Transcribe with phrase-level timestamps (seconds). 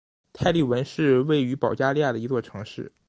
[0.33, 2.91] 泰特文是位于保加利亚的一座城市。